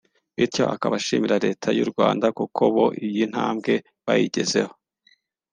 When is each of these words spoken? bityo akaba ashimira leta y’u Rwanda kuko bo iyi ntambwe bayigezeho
bityo 0.35 0.63
akaba 0.75 0.93
ashimira 0.99 1.35
leta 1.45 1.67
y’u 1.77 1.87
Rwanda 1.91 2.25
kuko 2.37 2.61
bo 2.73 2.85
iyi 3.07 3.23
ntambwe 3.31 3.73
bayigezeho 4.05 4.73